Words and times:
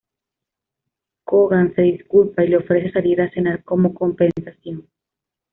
Coogan 1.25 1.75
se 1.75 1.83
disculpa 1.83 2.43
y 2.43 2.47
le 2.47 2.57
ofrece 2.57 2.91
salir 2.91 3.21
a 3.21 3.29
cenar 3.29 3.63
como 3.63 3.93
compensación. 3.93 4.87